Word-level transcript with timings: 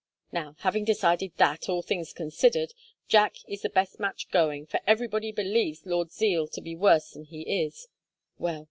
Now, 0.31 0.55
having 0.61 0.83
decided 0.83 1.31
that, 1.37 1.69
all 1.69 1.83
things 1.83 2.11
considered, 2.11 2.73
Jack 3.07 3.35
is 3.47 3.61
the 3.61 3.69
best 3.69 3.99
match 3.99 4.31
going 4.31 4.65
for 4.65 4.79
everybody 4.87 5.31
believes 5.31 5.85
Lord 5.85 6.11
Zeal 6.11 6.47
to 6.47 6.59
be 6.59 6.75
worse 6.75 7.11
than 7.11 7.25
he 7.25 7.63
is 7.65 7.87
well! 8.39 8.59